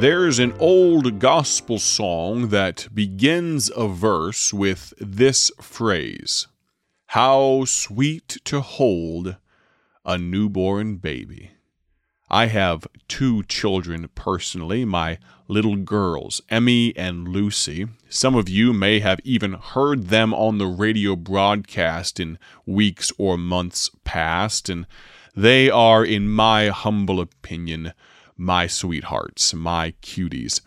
[0.00, 6.48] There's an old gospel song that begins a verse with this phrase
[7.06, 9.36] How sweet to hold
[10.04, 11.52] a newborn baby.
[12.28, 17.86] I have two children personally, my little girls, Emmy and Lucy.
[18.08, 23.38] Some of you may have even heard them on the radio broadcast in weeks or
[23.38, 24.86] months past, and
[25.36, 27.92] they are, in my humble opinion,
[28.36, 30.60] my sweethearts, my cuties.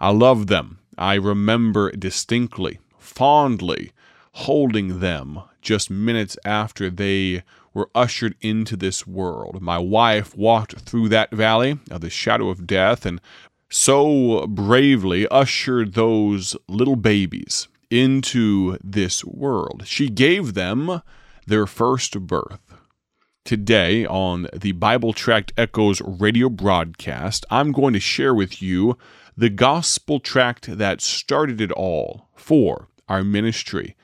[0.00, 0.78] I love them.
[0.98, 3.92] I remember distinctly, fondly,
[4.32, 9.62] holding them just minutes after they were ushered into this world.
[9.62, 13.20] My wife walked through that valley of the shadow of death and
[13.70, 19.84] so bravely ushered those little babies into this world.
[19.86, 21.00] She gave them
[21.46, 22.71] their first birth.
[23.44, 28.96] Today, on the Bible Tract Echoes radio broadcast, I'm going to share with you
[29.36, 33.96] the gospel tract that started it all for our ministry.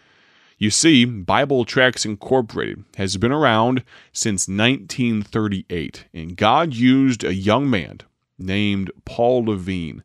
[0.59, 7.71] You see, Bible Tracts Incorporated has been around since 1938, and God used a young
[7.71, 8.01] man
[8.41, 10.03] named Paul Levine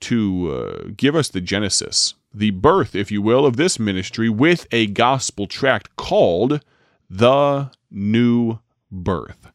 [0.00, 4.66] to uh, give us the genesis, the birth, if you will, of this ministry with
[4.72, 6.64] a gospel tract called
[7.08, 8.58] The New
[8.92, 9.50] birth.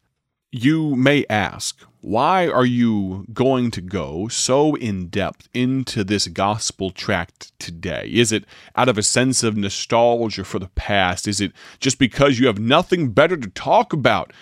[0.50, 6.90] You may ask, why are you going to go so in depth into this gospel
[6.90, 8.10] tract today?
[8.12, 8.44] Is it
[8.74, 11.28] out of a sense of nostalgia for the past?
[11.28, 14.32] Is it just because you have nothing better to talk about?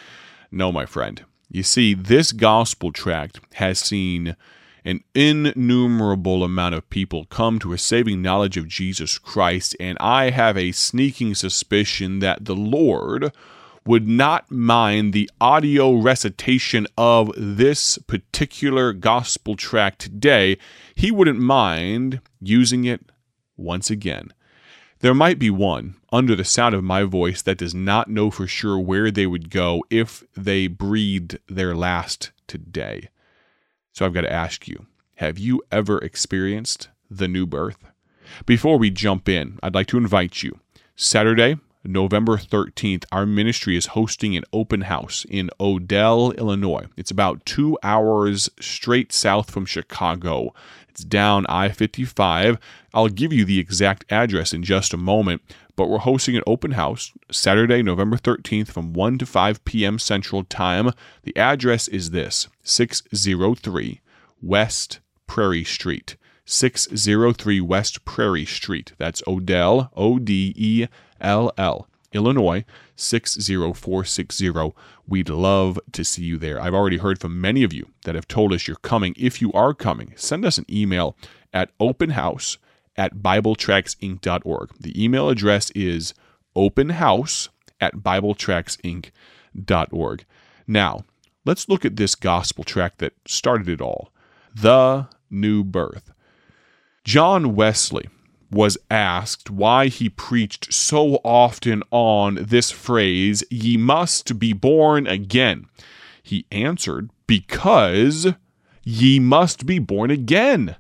[0.51, 1.25] No, my friend.
[1.51, 4.37] You see, this gospel tract has seen
[4.85, 10.31] an innumerable amount of people come to a saving knowledge of Jesus Christ, and I
[10.31, 13.33] have a sneaking suspicion that the Lord
[13.87, 20.59] would not mind the audio recitation of this particular gospel tract today,
[20.95, 23.01] he wouldn't mind using it
[23.56, 24.33] once again.
[25.00, 28.47] There might be one under the sound of my voice that does not know for
[28.47, 33.11] sure where they would go if they breathed their last today.
[33.93, 37.78] So I've got to ask you have you ever experienced the new birth?
[38.44, 40.61] Before we jump in, I'd like to invite you.
[40.94, 41.56] Saturday,
[41.87, 46.87] November 13th, our ministry is hosting an open house in Odell, Illinois.
[46.97, 50.53] It's about two hours straight south from Chicago.
[50.89, 52.59] It's down I 55.
[52.95, 55.43] I'll give you the exact address in just a moment,
[55.77, 59.99] but we're hosting an open house Saturday, November 13th from 1 to 5 p.m.
[59.99, 60.91] Central Time.
[61.23, 64.01] The address is this 603
[64.41, 66.17] West Prairie Street.
[66.47, 68.93] 603 West Prairie Street.
[68.99, 70.87] That's Odell, O D E
[71.22, 72.65] LL, Illinois
[72.97, 74.72] 60460.
[75.06, 76.60] We'd love to see you there.
[76.60, 79.15] I've already heard from many of you that have told us you're coming.
[79.16, 81.16] If you are coming, send us an email
[81.53, 82.56] at openhouse
[82.97, 84.71] at BibleTractsInc.org.
[84.81, 86.15] The email address is
[86.56, 87.49] openhouse
[87.81, 90.25] at BibleTractsInc.org.
[90.66, 91.05] Now,
[91.44, 94.10] let's look at this gospel track that started it all
[94.55, 96.12] The New Birth.
[97.05, 98.09] John Wesley
[98.51, 105.67] was asked why he preached so often on this phrase, ye must be born again.
[106.23, 108.35] He answered, because
[108.85, 110.77] ye must be born again.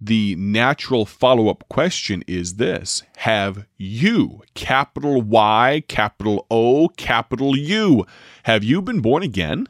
[0.00, 8.06] The natural follow up question is this Have you, capital Y, capital O, capital U,
[8.44, 9.68] have you been born again?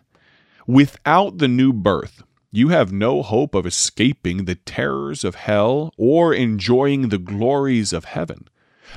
[0.66, 6.34] Without the new birth, you have no hope of escaping the terrors of hell or
[6.34, 8.48] enjoying the glories of heaven.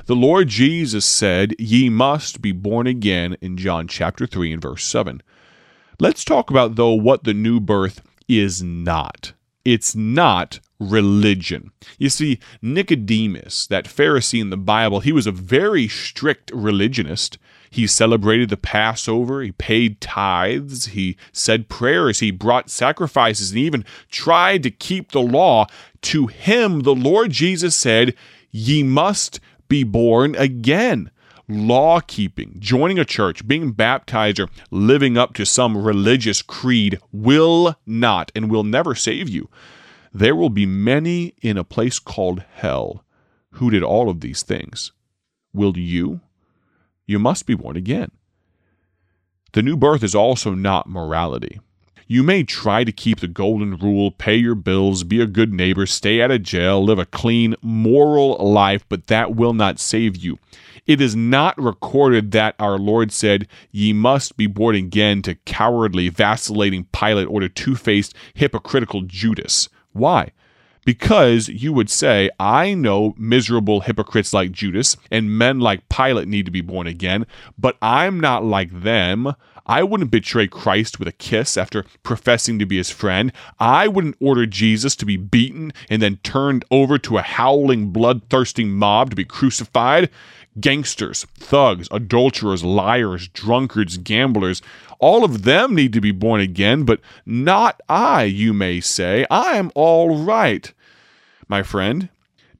[0.06, 4.84] The Lord Jesus said, Ye must be born again in John chapter 3 and verse
[4.84, 5.22] 7.
[6.00, 9.34] Let's talk about, though, what the new birth is not.
[9.64, 11.70] It's not religion.
[11.98, 17.38] You see, Nicodemus, that Pharisee in the Bible, he was a very strict religionist.
[17.74, 23.84] He celebrated the Passover, he paid tithes, he said prayers, he brought sacrifices, and even
[24.08, 25.66] tried to keep the law.
[26.02, 28.14] To him, the Lord Jesus said,
[28.52, 31.10] Ye must be born again.
[31.48, 37.74] Law keeping, joining a church, being baptized, or living up to some religious creed will
[37.84, 39.48] not and will never save you.
[40.12, 43.04] There will be many in a place called hell
[43.54, 44.92] who did all of these things.
[45.52, 46.20] Will you?
[47.06, 48.10] You must be born again.
[49.52, 51.60] The new birth is also not morality.
[52.06, 55.86] You may try to keep the golden rule, pay your bills, be a good neighbor,
[55.86, 60.38] stay out of jail, live a clean, moral life, but that will not save you.
[60.86, 66.10] It is not recorded that our Lord said, Ye must be born again to cowardly,
[66.10, 69.70] vacillating Pilate or to two faced, hypocritical Judas.
[69.92, 70.32] Why?
[70.84, 76.44] Because you would say, I know miserable hypocrites like Judas and men like Pilate need
[76.44, 77.26] to be born again,
[77.58, 79.34] but I'm not like them.
[79.66, 83.32] I wouldn't betray Christ with a kiss after professing to be his friend.
[83.58, 88.64] I wouldn't order Jesus to be beaten and then turned over to a howling, bloodthirsty
[88.64, 90.10] mob to be crucified.
[90.60, 94.60] Gangsters, thugs, adulterers, liars, drunkards, gamblers,
[94.98, 99.26] all of them need to be born again, but not I, you may say.
[99.30, 100.72] I am all right.
[101.48, 102.08] My friend,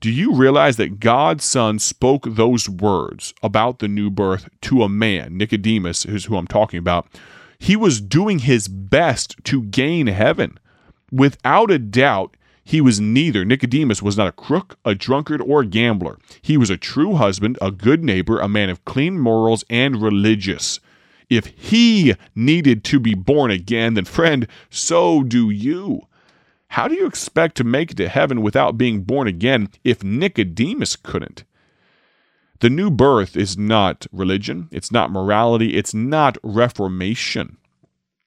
[0.01, 4.89] do you realize that God's Son spoke those words about the new birth to a
[4.89, 7.07] man, Nicodemus, is who I'm talking about?
[7.59, 10.59] He was doing his best to gain heaven.
[11.11, 13.45] Without a doubt, he was neither.
[13.45, 16.19] Nicodemus was not a crook, a drunkard, or a gambler.
[16.41, 20.81] He was a true husband, a good neighbor, a man of clean morals, and religious.
[21.31, 26.03] If he needed to be born again, then, friend, so do you.
[26.69, 30.97] How do you expect to make it to heaven without being born again if Nicodemus
[30.97, 31.45] couldn't?
[32.61, 37.59] The new birth is not religion, it's not morality, it's not reformation.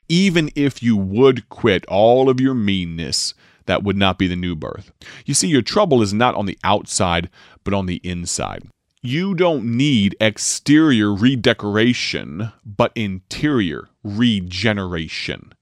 [0.09, 3.33] Even if you would quit all of your meanness,
[3.65, 4.91] that would not be the new birth.
[5.25, 7.29] You see, your trouble is not on the outside,
[7.63, 8.69] but on the inside.
[9.09, 15.53] You don't need exterior redecoration, but interior regeneration.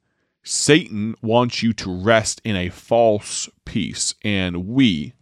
[0.43, 5.13] Satan wants you to rest in a false peace, and we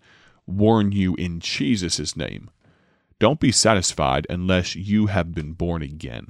[0.47, 2.49] warn you in Jesus' name.
[3.19, 6.27] Don't be satisfied unless you have been born again.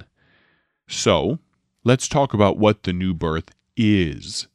[0.88, 1.38] So,
[1.84, 4.48] let's talk about what the new birth is.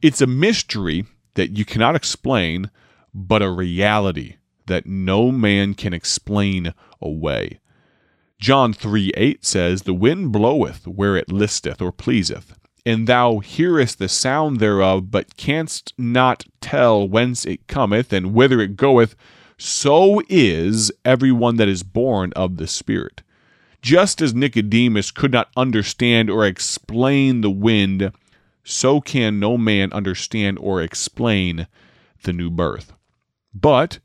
[0.00, 2.70] It's a mystery that you cannot explain,
[3.12, 4.36] but a reality
[4.68, 6.72] that no man can explain
[7.02, 7.58] away.
[8.40, 12.54] John 3 8 says, The wind bloweth where it listeth or pleaseth
[12.88, 18.62] and thou hearest the sound thereof, but canst not tell whence it cometh and whither
[18.62, 19.14] it goeth,
[19.58, 23.22] so is every one that is born of the Spirit.
[23.82, 28.10] Just as Nicodemus could not understand or explain the wind,
[28.64, 31.66] so can no man understand or explain
[32.22, 32.94] the new birth.
[33.52, 33.98] But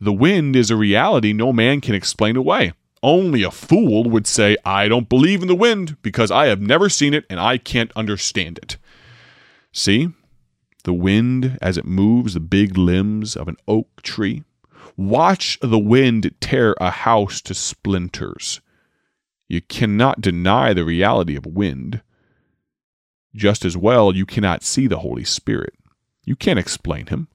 [0.00, 2.72] the wind is a reality no man can explain away.
[3.02, 6.88] Only a fool would say, I don't believe in the wind because I have never
[6.88, 8.76] seen it and I can't understand it.
[9.72, 10.08] See?
[10.84, 14.44] The wind as it moves the big limbs of an oak tree.
[14.96, 18.60] Watch the wind tear a house to splinters.
[19.48, 22.02] You cannot deny the reality of wind.
[23.34, 25.74] Just as well, you cannot see the Holy Spirit.
[26.24, 27.28] You can't explain him,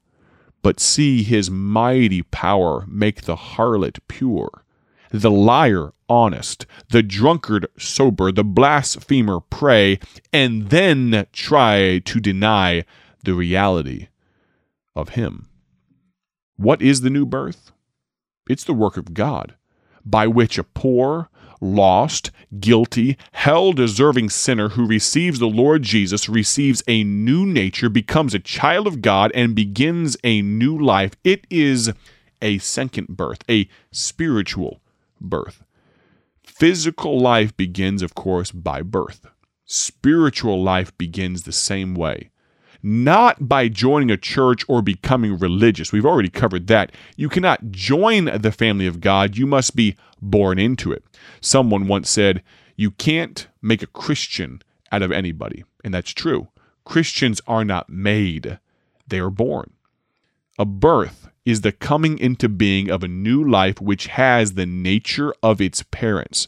[0.65, 4.65] but see his mighty power make the harlot pure
[5.11, 9.99] the liar honest, the drunkard sober, the blasphemer pray,
[10.33, 12.83] and then try to deny
[13.23, 14.07] the reality
[14.95, 15.47] of Him.
[16.57, 17.71] What is the new birth?
[18.49, 19.53] It's the work of God,
[20.03, 21.29] by which a poor,
[21.61, 28.33] lost, guilty, hell deserving sinner who receives the Lord Jesus receives a new nature, becomes
[28.33, 31.13] a child of God, and begins a new life.
[31.23, 31.91] It is
[32.41, 34.81] a second birth, a spiritual
[35.19, 35.63] birth.
[36.43, 39.25] Physical life begins, of course, by birth.
[39.65, 42.29] Spiritual life begins the same way.
[42.87, 45.91] Not by joining a church or becoming religious.
[45.91, 46.91] We've already covered that.
[47.15, 51.03] You cannot join the family of God, you must be born into it.
[51.41, 52.43] Someone once said,
[52.75, 54.61] You can't make a Christian
[54.91, 55.63] out of anybody.
[55.83, 56.49] And that's true.
[56.83, 58.59] Christians are not made,
[59.07, 59.71] they are born.
[60.59, 65.33] A birth is the coming into being of a new life which has the nature
[65.41, 66.47] of its parents.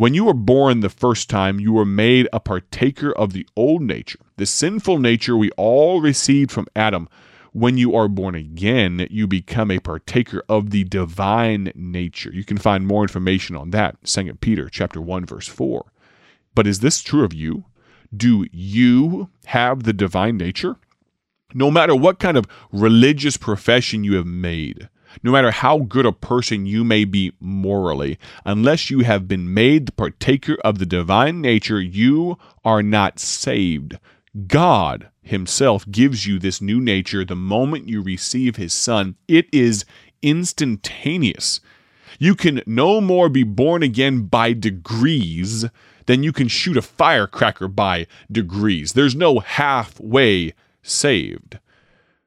[0.00, 3.82] When you were born the first time, you were made a partaker of the old
[3.82, 7.06] nature, the sinful nature we all received from Adam.
[7.52, 12.30] When you are born again, you become a partaker of the divine nature.
[12.32, 15.92] You can find more information on that, 2 Peter chapter 1 verse 4.
[16.54, 17.66] But is this true of you?
[18.16, 20.78] Do you have the divine nature?
[21.54, 24.88] no matter what kind of religious profession you have made,
[25.22, 29.86] no matter how good a person you may be morally, unless you have been made
[29.86, 33.98] the partaker of the divine nature, you are not saved.
[34.46, 39.16] God Himself gives you this new nature the moment you receive His Son.
[39.26, 39.84] It is
[40.22, 41.60] instantaneous.
[42.18, 45.66] You can no more be born again by degrees
[46.06, 48.92] than you can shoot a firecracker by degrees.
[48.92, 51.58] There's no halfway saved.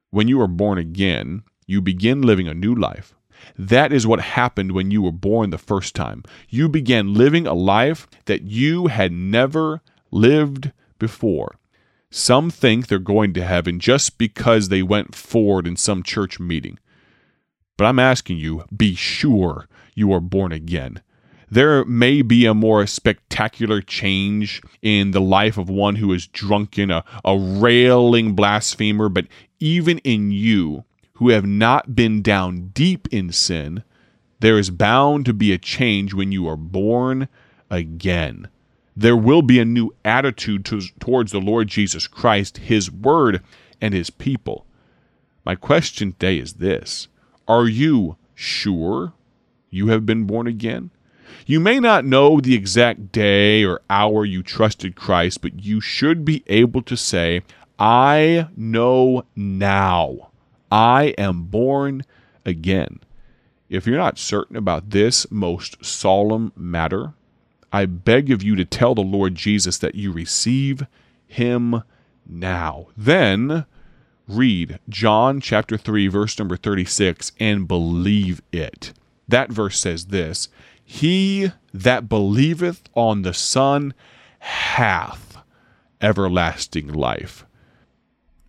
[0.10, 3.16] When you are born again, you begin living a new life.
[3.58, 6.24] That is what happened when you were born the first time.
[6.50, 11.58] You began living a life that you had never lived before.
[12.10, 16.78] Some think they're going to heaven just because they went forward in some church meeting.
[17.78, 21.02] But I'm asking you, be sure you are born again.
[21.50, 26.90] There may be a more spectacular change in the life of one who is drunken,
[26.90, 29.28] a, a railing blasphemer, but
[29.60, 30.84] even in you
[31.24, 33.82] who have not been down deep in sin,
[34.42, 37.30] there is bound to be a change when you are born
[37.70, 38.50] again.
[38.94, 43.42] There will be a new attitude to, towards the Lord Jesus Christ, His Word,
[43.80, 44.66] and His people.
[45.46, 47.08] My question today is this
[47.48, 49.14] Are you sure
[49.70, 50.92] you have been born again?
[51.46, 56.26] You may not know the exact day or hour you trusted Christ, but you should
[56.26, 57.44] be able to say,
[57.80, 60.33] I know now.
[60.74, 62.02] I am born
[62.48, 63.00] again.
[63.70, 67.14] If you're not certain about this most solemn matter,
[67.72, 70.88] I beg of you to tell the Lord Jesus that you receive
[71.28, 71.84] him
[72.28, 72.88] now.
[72.98, 73.68] Then
[74.28, 78.94] read John chapter 3 verse number 36 and believe it.
[79.28, 80.50] That verse says this,
[80.84, 83.94] he that believeth on the Son
[84.40, 85.38] hath
[86.02, 87.46] everlasting life.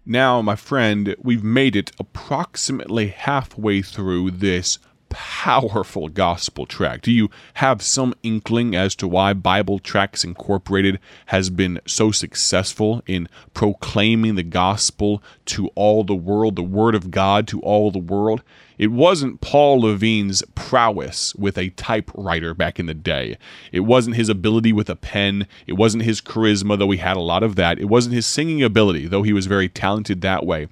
[0.06, 4.78] Now, my friend, we've made it approximately halfway through this
[5.14, 7.04] powerful gospel tract.
[7.04, 13.00] Do you have some inkling as to why Bible Tracts Incorporated has been so successful
[13.06, 18.00] in proclaiming the gospel to all the world, the Word of God to all the
[18.00, 18.42] world?
[18.76, 23.38] It wasn't Paul Levine's prowess with a typewriter back in the day.
[23.70, 25.46] It wasn't his ability with a pen.
[25.68, 27.78] It wasn't his charisma, though he had a lot of that.
[27.78, 30.66] It wasn't his singing ability, though he was very talented that way.